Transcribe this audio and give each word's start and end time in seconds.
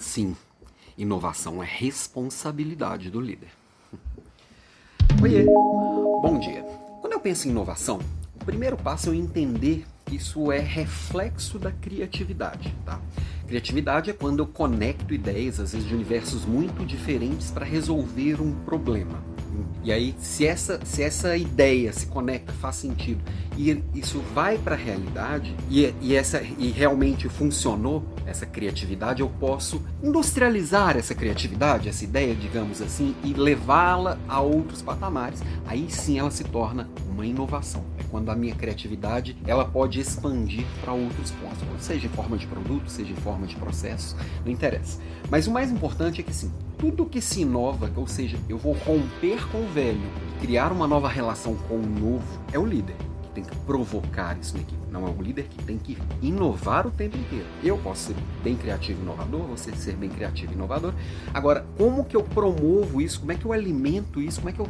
Sim, 0.00 0.34
inovação 0.96 1.62
é 1.62 1.66
responsabilidade 1.66 3.10
do 3.10 3.20
líder. 3.20 3.50
Oiê, 5.22 5.44
bom 5.44 6.38
dia. 6.40 6.62
Quando 7.02 7.12
eu 7.12 7.20
penso 7.20 7.46
em 7.46 7.50
inovação, 7.50 8.00
o 8.34 8.44
primeiro 8.44 8.78
passo 8.78 9.08
é 9.08 9.10
eu 9.10 9.14
entender 9.14 9.84
que 10.06 10.16
isso 10.16 10.50
é 10.50 10.58
reflexo 10.58 11.58
da 11.58 11.70
criatividade, 11.70 12.74
tá? 12.86 12.98
Criatividade 13.46 14.08
é 14.08 14.14
quando 14.14 14.38
eu 14.38 14.46
conecto 14.46 15.12
ideias, 15.12 15.60
às 15.60 15.72
vezes 15.72 15.86
de 15.86 15.94
universos 15.94 16.46
muito 16.46 16.84
diferentes, 16.86 17.50
para 17.50 17.66
resolver 17.66 18.40
um 18.40 18.52
problema. 18.64 19.22
E 19.82 19.92
aí, 19.92 20.14
se 20.18 20.46
essa, 20.46 20.78
se 20.84 21.02
essa 21.02 21.36
ideia 21.36 21.92
se 21.92 22.06
conecta, 22.06 22.52
faz 22.52 22.76
sentido, 22.76 23.20
e 23.56 23.82
isso 23.94 24.20
vai 24.34 24.58
para 24.58 24.74
a 24.74 24.78
realidade, 24.78 25.54
e, 25.70 25.92
e, 26.00 26.14
essa, 26.14 26.42
e 26.42 26.70
realmente 26.70 27.28
funcionou, 27.28 28.04
essa 28.26 28.46
criatividade, 28.46 29.22
eu 29.22 29.28
posso 29.28 29.82
industrializar 30.02 30.96
essa 30.96 31.14
criatividade, 31.14 31.88
essa 31.88 32.04
ideia, 32.04 32.34
digamos 32.34 32.80
assim, 32.80 33.14
e 33.24 33.32
levá-la 33.32 34.18
a 34.28 34.40
outros 34.40 34.82
patamares. 34.82 35.42
Aí 35.66 35.86
sim 35.90 36.18
ela 36.18 36.30
se 36.30 36.44
torna 36.44 36.88
uma 37.20 37.26
inovação. 37.26 37.84
É 37.98 38.02
quando 38.04 38.30
a 38.30 38.34
minha 38.34 38.54
criatividade 38.54 39.36
ela 39.46 39.64
pode 39.64 40.00
expandir 40.00 40.64
para 40.80 40.92
outros 40.92 41.30
pontos, 41.32 41.60
seja 41.78 42.06
em 42.06 42.10
forma 42.10 42.36
de 42.36 42.46
produto, 42.46 42.88
seja 42.88 43.12
em 43.12 43.16
forma 43.16 43.46
de 43.46 43.56
processo, 43.56 44.16
não 44.44 44.50
interessa. 44.50 44.98
Mas 45.28 45.46
o 45.46 45.50
mais 45.50 45.70
importante 45.70 46.20
é 46.20 46.24
que 46.24 46.32
sim, 46.32 46.50
tudo 46.78 47.04
que 47.04 47.20
se 47.20 47.42
inova, 47.42 47.92
ou 47.94 48.06
seja, 48.06 48.38
eu 48.48 48.56
vou 48.56 48.72
romper 48.72 49.46
com 49.50 49.58
o 49.58 49.68
velho, 49.68 50.00
criar 50.40 50.72
uma 50.72 50.86
nova 50.86 51.08
relação 51.08 51.54
com 51.68 51.76
o 51.76 51.86
novo, 51.86 52.40
é 52.52 52.58
o 52.58 52.64
líder 52.64 52.96
que 53.30 53.34
tem 53.36 53.44
que 53.44 53.56
provocar 53.58 54.36
isso 54.38 54.54
na 54.54 54.62
equipe. 54.62 54.80
Não 54.90 55.06
é 55.06 55.10
o 55.10 55.22
líder 55.22 55.44
que 55.44 55.62
tem 55.64 55.78
que 55.78 55.96
inovar 56.20 56.86
o 56.86 56.90
tempo 56.90 57.16
inteiro. 57.16 57.46
Eu 57.62 57.78
posso 57.78 58.08
ser 58.08 58.16
bem 58.42 58.56
criativo 58.56 59.00
e 59.00 59.02
inovador, 59.02 59.42
você 59.46 59.72
ser 59.72 59.94
bem 59.94 60.10
criativo 60.10 60.52
e 60.52 60.54
inovador. 60.54 60.92
Agora, 61.32 61.64
como 61.78 62.04
que 62.04 62.16
eu 62.16 62.22
promovo 62.22 63.00
isso? 63.00 63.20
Como 63.20 63.32
é 63.32 63.36
que 63.36 63.44
eu 63.44 63.52
alimento 63.52 64.20
isso? 64.20 64.40
Como 64.40 64.50
é 64.50 64.52
que 64.52 64.60
eu, 64.60 64.68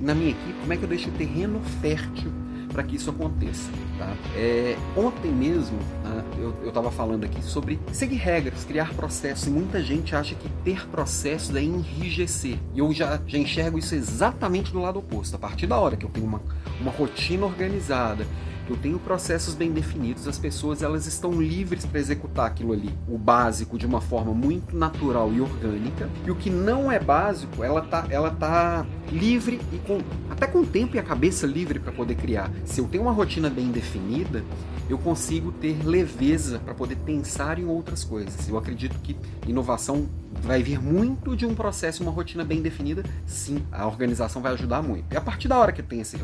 na 0.00 0.14
minha 0.14 0.30
equipe, 0.30 0.58
como 0.60 0.72
é 0.72 0.76
que 0.76 0.82
eu 0.82 0.88
deixo 0.88 1.08
o 1.08 1.12
terreno 1.12 1.60
fértil 1.80 2.32
para 2.72 2.82
que 2.82 2.96
isso 2.96 3.10
aconteça. 3.10 3.70
Tá? 3.98 4.14
É, 4.34 4.76
ontem 4.96 5.30
mesmo 5.30 5.78
né, 6.02 6.24
eu 6.38 6.68
estava 6.68 6.90
falando 6.90 7.24
aqui 7.24 7.42
sobre 7.42 7.78
seguir 7.92 8.16
regras, 8.16 8.64
criar 8.64 8.94
processos, 8.94 9.46
e 9.46 9.50
muita 9.50 9.82
gente 9.82 10.14
acha 10.14 10.34
que 10.34 10.48
ter 10.64 10.86
processos 10.88 11.54
é 11.54 11.62
enrijecer. 11.62 12.58
E 12.74 12.78
eu 12.78 12.92
já, 12.92 13.20
já 13.26 13.38
enxergo 13.38 13.78
isso 13.78 13.94
exatamente 13.94 14.72
do 14.72 14.80
lado 14.80 14.98
oposto. 14.98 15.36
A 15.36 15.38
partir 15.38 15.66
da 15.66 15.78
hora 15.78 15.96
que 15.96 16.04
eu 16.04 16.10
tenho 16.10 16.26
uma, 16.26 16.40
uma 16.80 16.90
rotina 16.90 17.44
organizada, 17.44 18.26
eu 18.70 18.76
tenho 18.76 18.98
processos 18.98 19.54
bem 19.54 19.72
definidos, 19.72 20.28
as 20.28 20.38
pessoas 20.38 20.82
elas 20.82 21.06
estão 21.06 21.40
livres 21.40 21.84
para 21.84 21.98
executar 21.98 22.46
aquilo 22.46 22.72
ali, 22.72 22.90
o 23.08 23.18
básico 23.18 23.76
de 23.76 23.86
uma 23.86 24.00
forma 24.00 24.32
muito 24.32 24.76
natural 24.76 25.32
e 25.32 25.40
orgânica, 25.40 26.08
e 26.26 26.30
o 26.30 26.36
que 26.36 26.50
não 26.50 26.90
é 26.90 26.98
básico, 26.98 27.64
ela 27.64 27.82
tá, 27.82 28.06
ela 28.10 28.30
tá 28.30 28.86
livre 29.10 29.60
e 29.72 29.78
com 29.78 29.98
até 30.30 30.46
com 30.46 30.60
o 30.60 30.66
tempo 30.66 30.96
e 30.96 30.98
a 30.98 31.02
cabeça 31.02 31.46
livre 31.46 31.78
para 31.78 31.92
poder 31.92 32.14
criar. 32.14 32.50
Se 32.64 32.80
eu 32.80 32.86
tenho 32.86 33.02
uma 33.02 33.12
rotina 33.12 33.50
bem 33.50 33.70
definida, 33.70 34.44
eu 34.88 34.98
consigo 34.98 35.52
ter 35.52 35.84
leveza 35.84 36.58
para 36.58 36.74
poder 36.74 36.96
pensar 36.96 37.58
em 37.58 37.66
outras 37.66 38.04
coisas. 38.04 38.48
Eu 38.48 38.56
acredito 38.56 38.98
que 39.00 39.16
inovação 39.46 40.08
vai 40.42 40.62
vir 40.62 40.80
muito 40.80 41.36
de 41.36 41.44
um 41.44 41.54
processo, 41.54 42.02
uma 42.02 42.12
rotina 42.12 42.44
bem 42.44 42.62
definida. 42.62 43.02
Sim, 43.26 43.62
a 43.72 43.86
organização 43.86 44.40
vai 44.40 44.52
ajudar 44.52 44.82
muito. 44.82 45.12
E 45.12 45.16
a 45.16 45.20
partir 45.20 45.48
da 45.48 45.58
hora 45.58 45.72
que 45.72 45.80
eu 45.80 45.84
tenho 45.84 46.02
essa, 46.02 46.16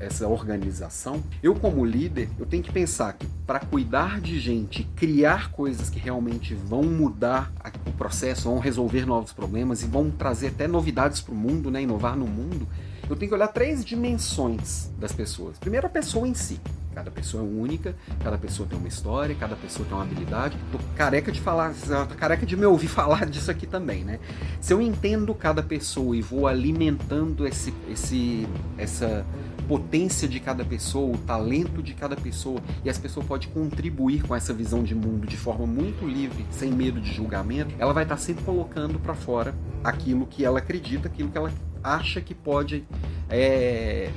essa 0.00 0.28
organização, 0.28 1.22
eu 1.42 1.54
como 1.54 1.84
líder, 1.84 2.28
eu 2.38 2.46
tenho 2.46 2.62
que 2.62 2.72
pensar 2.72 3.12
que 3.14 3.26
para 3.46 3.60
cuidar 3.60 4.20
de 4.20 4.38
gente, 4.40 4.84
criar 4.96 5.50
coisas 5.52 5.88
que 5.88 5.98
realmente 5.98 6.54
vão 6.54 6.82
mudar 6.82 7.52
o 7.86 7.92
processo, 7.92 8.48
vão 8.48 8.58
resolver 8.58 9.06
novos 9.06 9.32
problemas 9.32 9.82
e 9.82 9.86
vão 9.86 10.10
trazer 10.10 10.48
até 10.48 10.66
novidades 10.66 11.20
para 11.20 11.32
o 11.32 11.36
mundo, 11.36 11.70
né, 11.70 11.82
inovar 11.82 12.16
no 12.16 12.26
mundo, 12.26 12.66
eu 13.08 13.16
tenho 13.16 13.28
que 13.28 13.34
olhar 13.34 13.48
três 13.48 13.84
dimensões 13.84 14.90
das 14.98 15.12
pessoas. 15.12 15.58
Primeiro, 15.58 15.86
a 15.86 15.90
pessoa 15.90 16.26
em 16.26 16.34
si. 16.34 16.60
Cada 16.94 17.10
pessoa 17.10 17.42
é 17.42 17.46
única, 17.46 17.94
cada 18.22 18.36
pessoa 18.38 18.68
tem 18.68 18.78
uma 18.78 18.88
história, 18.88 19.34
cada 19.34 19.56
pessoa 19.56 19.86
tem 19.86 19.96
uma 19.96 20.04
habilidade. 20.04 20.56
Tô 20.70 20.78
careca 20.96 21.32
de 21.32 21.40
falar, 21.40 21.74
tô 22.08 22.14
careca 22.14 22.44
de 22.44 22.56
me 22.56 22.66
ouvir 22.66 22.88
falar 22.88 23.26
disso 23.26 23.50
aqui 23.50 23.66
também, 23.66 24.04
né? 24.04 24.18
Se 24.60 24.72
eu 24.72 24.80
entendo 24.80 25.34
cada 25.34 25.62
pessoa 25.62 26.16
e 26.16 26.22
vou 26.22 26.46
alimentando 26.46 27.46
esse, 27.46 27.72
esse, 27.88 28.46
essa 28.76 29.24
potência 29.66 30.28
de 30.28 30.38
cada 30.40 30.64
pessoa, 30.64 31.14
o 31.14 31.18
talento 31.18 31.82
de 31.82 31.94
cada 31.94 32.16
pessoa, 32.16 32.60
e 32.84 32.90
as 32.90 32.98
pessoas 32.98 33.24
podem 33.26 33.48
contribuir 33.48 34.22
com 34.22 34.34
essa 34.34 34.52
visão 34.52 34.82
de 34.82 34.94
mundo 34.94 35.26
de 35.26 35.36
forma 35.36 35.66
muito 35.66 36.06
livre, 36.06 36.44
sem 36.50 36.70
medo 36.70 37.00
de 37.00 37.12
julgamento, 37.12 37.74
ela 37.78 37.92
vai 37.92 38.02
estar 38.02 38.16
sempre 38.16 38.44
colocando 38.44 38.98
para 38.98 39.14
fora 39.14 39.54
aquilo 39.82 40.26
que 40.26 40.44
ela 40.44 40.58
acredita, 40.58 41.08
aquilo 41.08 41.30
que 41.30 41.38
ela 41.38 41.52
acha 41.82 42.20
que 42.20 42.34
pode 42.34 42.84
é, 43.28 44.10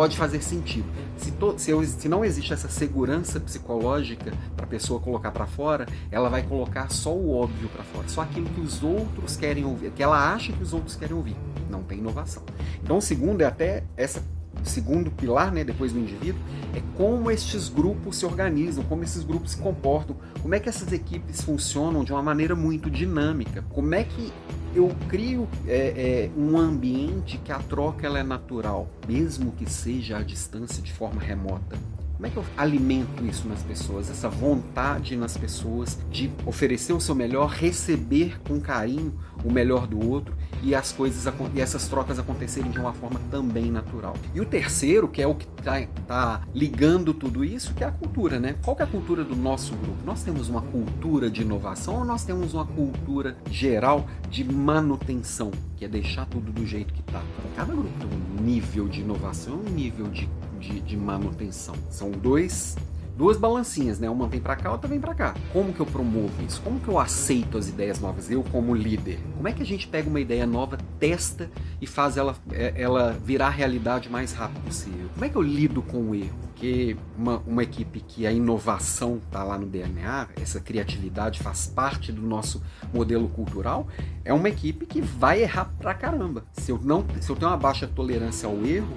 pode 0.00 0.16
fazer 0.16 0.40
sentido. 0.40 0.86
Se, 1.18 1.30
to, 1.32 1.58
se, 1.58 1.70
eu, 1.70 1.84
se 1.84 2.08
não 2.08 2.24
existe 2.24 2.54
essa 2.54 2.70
segurança 2.70 3.38
psicológica 3.38 4.32
para 4.56 4.64
a 4.64 4.66
pessoa 4.66 4.98
colocar 4.98 5.30
para 5.30 5.46
fora, 5.46 5.86
ela 6.10 6.30
vai 6.30 6.42
colocar 6.42 6.90
só 6.90 7.14
o 7.14 7.36
óbvio 7.36 7.68
para 7.68 7.84
fora, 7.84 8.08
só 8.08 8.22
aquilo 8.22 8.48
que 8.48 8.62
os 8.62 8.82
outros 8.82 9.36
querem 9.36 9.62
ouvir, 9.62 9.90
que 9.90 10.02
ela 10.02 10.32
acha 10.32 10.54
que 10.54 10.62
os 10.62 10.72
outros 10.72 10.96
querem 10.96 11.14
ouvir. 11.14 11.36
Não 11.68 11.82
tem 11.82 11.98
inovação. 11.98 12.42
Então, 12.82 12.96
o 12.96 13.02
segundo 13.02 13.42
é 13.42 13.44
até 13.44 13.84
essa 13.94 14.24
segundo 14.68 15.10
pilar, 15.10 15.52
né, 15.52 15.64
depois 15.64 15.92
do 15.92 15.98
indivíduo, 15.98 16.40
é 16.74 16.82
como 16.96 17.30
estes 17.30 17.68
grupos 17.68 18.16
se 18.16 18.26
organizam, 18.26 18.84
como 18.84 19.02
esses 19.02 19.24
grupos 19.24 19.52
se 19.52 19.56
comportam, 19.56 20.16
como 20.40 20.54
é 20.54 20.60
que 20.60 20.68
essas 20.68 20.92
equipes 20.92 21.40
funcionam 21.40 22.04
de 22.04 22.12
uma 22.12 22.22
maneira 22.22 22.54
muito 22.54 22.90
dinâmica, 22.90 23.64
como 23.70 23.94
é 23.94 24.04
que 24.04 24.32
eu 24.74 24.94
crio 25.08 25.48
é, 25.66 26.28
é, 26.28 26.30
um 26.36 26.56
ambiente 26.56 27.38
que 27.38 27.50
a 27.50 27.58
troca 27.58 28.06
ela 28.06 28.18
é 28.18 28.22
natural, 28.22 28.88
mesmo 29.06 29.52
que 29.52 29.68
seja 29.68 30.18
à 30.18 30.22
distância, 30.22 30.82
de 30.82 30.92
forma 30.92 31.20
remota. 31.20 31.76
Como 32.20 32.26
é 32.26 32.30
que 32.30 32.36
eu 32.36 32.44
alimento 32.54 33.24
isso 33.24 33.48
nas 33.48 33.62
pessoas? 33.62 34.10
Essa 34.10 34.28
vontade 34.28 35.16
nas 35.16 35.38
pessoas 35.38 35.98
de 36.10 36.30
oferecer 36.44 36.92
o 36.92 37.00
seu 37.00 37.14
melhor, 37.14 37.48
receber 37.48 38.38
com 38.46 38.60
carinho 38.60 39.14
o 39.42 39.50
melhor 39.50 39.86
do 39.86 40.06
outro 40.06 40.34
e 40.62 40.74
as 40.74 40.92
coisas 40.92 41.32
e 41.54 41.60
essas 41.62 41.88
trocas 41.88 42.18
acontecerem 42.18 42.70
de 42.70 42.78
uma 42.78 42.92
forma 42.92 43.18
também 43.30 43.70
natural. 43.70 44.14
E 44.34 44.40
o 44.42 44.44
terceiro, 44.44 45.08
que 45.08 45.22
é 45.22 45.26
o 45.26 45.34
que 45.34 45.48
está 45.56 45.80
tá 46.06 46.42
ligando 46.54 47.14
tudo 47.14 47.42
isso, 47.42 47.72
que 47.72 47.82
é 47.82 47.86
a 47.86 47.90
cultura, 47.90 48.38
né? 48.38 48.54
Qual 48.62 48.76
que 48.76 48.82
é 48.82 48.84
a 48.84 48.88
cultura 48.88 49.24
do 49.24 49.34
nosso 49.34 49.74
grupo? 49.76 50.04
Nós 50.04 50.22
temos 50.22 50.50
uma 50.50 50.60
cultura 50.60 51.30
de 51.30 51.40
inovação 51.40 52.00
ou 52.00 52.04
nós 52.04 52.22
temos 52.22 52.52
uma 52.52 52.66
cultura 52.66 53.34
geral 53.50 54.06
de 54.28 54.44
manutenção, 54.44 55.50
que 55.74 55.86
é 55.86 55.88
deixar 55.88 56.26
tudo 56.26 56.52
do 56.52 56.66
jeito 56.66 56.92
que 56.92 57.00
está? 57.00 57.22
Cada 57.56 57.72
grupo 57.72 57.88
tem 57.98 58.08
um 58.08 58.42
nível 58.42 58.88
de 58.88 59.00
inovação, 59.00 59.54
um 59.54 59.70
nível 59.70 60.08
de 60.08 60.28
de, 60.60 60.80
de 60.80 60.96
manutenção. 60.96 61.74
São 61.88 62.10
dois 62.10 62.76
duas 63.20 63.36
balancinhas, 63.36 63.98
né? 63.98 64.08
Uma 64.08 64.26
vem 64.26 64.40
para 64.40 64.56
cá, 64.56 64.72
outra 64.72 64.88
vem 64.88 64.98
para 64.98 65.14
cá. 65.14 65.34
Como 65.52 65.74
que 65.74 65.80
eu 65.80 65.84
promovo 65.84 66.32
isso? 66.42 66.62
Como 66.62 66.80
que 66.80 66.88
eu 66.88 66.98
aceito 66.98 67.58
as 67.58 67.68
ideias 67.68 68.00
novas? 68.00 68.30
Eu 68.30 68.42
como 68.44 68.74
líder. 68.74 69.18
Como 69.36 69.46
é 69.46 69.52
que 69.52 69.62
a 69.62 69.66
gente 69.66 69.86
pega 69.86 70.08
uma 70.08 70.20
ideia 70.20 70.46
nova, 70.46 70.78
testa 70.98 71.50
e 71.82 71.86
faz 71.86 72.16
ela, 72.16 72.34
é, 72.50 72.72
ela 72.74 73.12
virar 73.22 73.50
realidade 73.50 74.08
mais 74.08 74.32
rápido 74.32 74.64
possível? 74.64 75.10
Como 75.12 75.22
é 75.22 75.28
que 75.28 75.36
eu 75.36 75.42
lido 75.42 75.82
com 75.82 75.98
o 75.98 76.14
erro? 76.14 76.38
Porque 76.40 76.96
uma, 77.14 77.42
uma 77.46 77.62
equipe 77.62 78.00
que 78.00 78.26
a 78.26 78.32
inovação 78.32 79.20
está 79.22 79.44
lá 79.44 79.58
no 79.58 79.66
DNA, 79.66 80.28
essa 80.40 80.58
criatividade 80.58 81.40
faz 81.40 81.66
parte 81.66 82.10
do 82.10 82.22
nosso 82.22 82.62
modelo 82.92 83.28
cultural, 83.28 83.86
é 84.24 84.32
uma 84.32 84.48
equipe 84.48 84.86
que 84.86 85.02
vai 85.02 85.42
errar 85.42 85.70
pra 85.78 85.92
caramba. 85.92 86.44
Se 86.52 86.70
eu 86.70 86.80
não, 86.82 87.04
se 87.20 87.28
eu 87.28 87.36
tenho 87.36 87.50
uma 87.50 87.56
baixa 87.58 87.86
tolerância 87.86 88.48
ao 88.48 88.64
erro, 88.64 88.88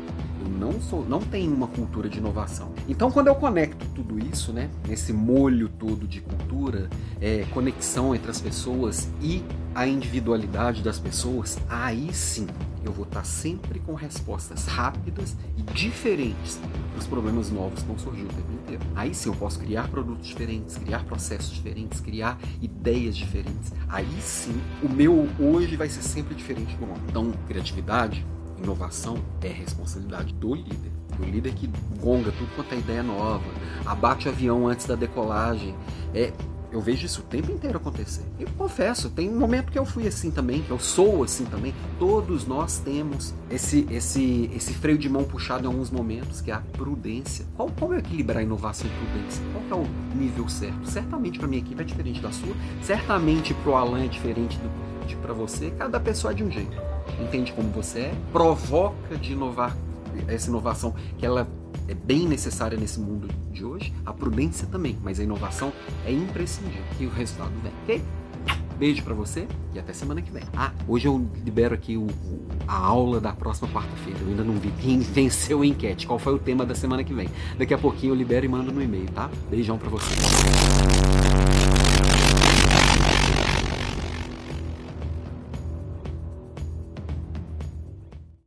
eu 0.44 0.50
não 0.50 0.82
sou, 0.82 1.06
não 1.06 1.20
tenho 1.20 1.54
uma 1.54 1.68
cultura 1.68 2.10
de 2.10 2.18
inovação. 2.18 2.72
Então, 2.88 3.10
quando 3.10 3.28
eu 3.28 3.36
conecto 3.36 3.86
tudo 3.96 4.20
isso, 4.20 4.52
né, 4.52 4.70
nesse 4.88 5.14
molho 5.14 5.70
todo 5.70 6.08
de 6.08 6.22
cultura, 6.22 6.90
é, 7.22 7.46
conexão 7.54 8.14
entre 8.14 8.30
as 8.30 8.42
pessoas 8.42 9.10
e 9.22 9.44
a 9.74 9.88
individualidade 9.88 10.84
das 10.84 11.00
pessoas, 11.00 11.58
aí 11.70 12.14
sim 12.14 12.48
eu 12.84 12.92
vou 12.92 13.06
estar 13.06 13.24
sempre 13.24 13.80
com 13.80 13.94
respostas 13.94 14.66
rápidas 14.68 15.36
e 15.58 15.62
diferentes 15.62 16.60
para 16.92 17.00
os 17.00 17.08
problemas 17.08 17.50
novos 17.50 17.82
que 17.82 17.88
vão 17.88 17.98
surgir 17.98 18.24
o 18.24 18.28
tempo 18.28 18.52
inteiro. 18.52 18.84
Aí 18.94 19.16
sim 19.16 19.30
eu 19.30 19.36
posso 19.36 19.58
criar 19.60 19.88
produtos 19.88 20.28
diferentes, 20.28 20.78
criar 20.78 21.06
processos 21.06 21.54
diferentes, 21.54 22.02
criar 22.02 22.38
ideias 22.62 23.16
diferentes. 23.16 23.72
Aí 23.88 24.22
sim 24.22 24.60
o 24.84 24.90
meu 24.90 25.30
hoje 25.40 25.78
vai 25.78 25.88
ser 25.88 26.02
sempre 26.02 26.36
diferente 26.36 26.76
do 26.76 26.84
ontem. 26.84 27.04
Então, 27.08 27.32
criatividade, 27.48 28.26
inovação 28.64 29.18
é 29.42 29.50
responsabilidade 29.50 30.34
do 30.34 30.56
líder. 30.56 30.92
O 31.20 31.24
líder 31.24 31.54
que 31.54 31.70
gonga 32.02 32.32
tudo 32.32 32.50
quanto 32.56 32.74
é 32.74 32.78
ideia 32.80 33.04
nova, 33.04 33.44
abate 33.86 34.28
o 34.28 34.32
avião 34.32 34.68
antes 34.68 34.86
da 34.86 34.96
decolagem. 34.96 35.76
É, 36.14 36.34
eu 36.72 36.82
vejo 36.82 37.06
isso 37.06 37.22
o 37.22 37.24
tempo 37.24 37.52
inteiro 37.52 37.78
acontecer. 37.78 38.24
Eu 38.40 38.48
confesso, 38.58 39.08
tem 39.12 39.30
um 39.30 39.38
momento 39.38 39.72
que 39.72 39.78
eu 39.78 39.86
fui 39.86 40.08
assim 40.08 40.32
também, 40.32 40.64
que 40.64 40.72
eu 40.72 40.80
sou 40.80 41.24
assim 41.24 41.46
também. 41.46 41.72
Todos 42.00 42.48
nós 42.48 42.80
temos 42.80 43.32
esse 43.48 43.86
esse 43.92 44.50
esse 44.56 44.74
freio 44.74 44.98
de 44.98 45.08
mão 45.08 45.24
puxado 45.24 45.66
em 45.66 45.68
alguns 45.68 45.92
momentos, 45.92 46.42
que 46.42 46.50
é 46.50 46.56
a 46.56 46.60
prudência. 46.60 47.46
Qual, 47.56 47.70
qual 47.78 47.94
é 47.94 48.00
equilibrar 48.00 48.42
inovação 48.42 48.88
e 48.88 49.06
prudência? 49.06 49.44
Qual 49.54 49.82
é 49.82 49.84
o 49.84 50.18
nível 50.18 50.50
certo? 50.50 50.90
Certamente 50.90 51.38
para 51.38 51.48
minha 51.48 51.62
equipe 51.62 51.80
é 51.80 51.86
diferente 51.86 52.20
da 52.20 52.32
sua, 52.32 52.56
certamente 52.82 53.54
para 53.54 53.72
o 53.72 53.76
Alan 53.76 54.04
é 54.04 54.08
diferente 54.08 54.58
do, 54.58 55.18
para 55.22 55.34
você. 55.34 55.72
Cada 55.78 56.00
pessoa 56.00 56.32
é 56.32 56.36
de 56.36 56.44
um 56.44 56.50
jeito. 56.50 56.93
Entende 57.20 57.54
como 57.54 57.70
você 57.70 58.00
é, 58.00 58.16
provoca 58.32 59.18
de 59.18 59.34
inovar 59.34 59.76
essa 60.28 60.50
inovação 60.50 60.94
que 61.18 61.26
ela 61.26 61.48
é 61.88 61.94
bem 61.94 62.28
necessária 62.28 62.78
nesse 62.78 63.00
mundo 63.00 63.28
de 63.52 63.66
hoje, 63.66 63.94
a 64.06 64.14
prudência 64.14 64.68
também, 64.68 64.98
mas 65.04 65.20
a 65.20 65.24
inovação 65.24 65.74
é 66.06 66.12
imprescindível 66.12 66.84
e 67.00 67.06
o 67.06 67.10
resultado 67.10 67.52
vem, 67.62 67.72
ok? 67.84 68.02
Beijo 68.78 69.04
para 69.04 69.14
você 69.14 69.48
e 69.74 69.80
até 69.80 69.94
semana 69.94 70.22
que 70.22 70.32
vem. 70.32 70.44
Ah, 70.56 70.72
hoje 70.88 71.08
eu 71.08 71.30
libero 71.46 71.76
aqui 71.76 71.96
o, 71.96 72.08
a 72.68 72.76
aula 72.76 73.20
da 73.22 73.32
próxima 73.32 73.70
quarta-feira. 73.70 74.20
Eu 74.22 74.30
ainda 74.30 74.44
não 74.44 74.56
vi 74.56 74.72
quem 74.82 75.00
venceu 75.14 75.62
a 75.62 75.66
enquete, 75.66 76.08
qual 76.08 76.18
foi 76.18 76.34
o 76.34 76.40
tema 76.40 76.66
da 76.66 76.74
semana 76.74 77.04
que 77.04 77.14
vem. 77.14 77.30
Daqui 77.58 77.74
a 77.74 77.78
pouquinho 77.78 78.12
eu 78.12 78.16
libero 78.16 78.46
e 78.46 78.50
mando 78.50 78.72
no 78.72 78.82
e-mail, 78.82 79.10
tá? 79.12 79.30
Beijão 79.50 79.78
para 79.78 79.90
você. 79.90 80.14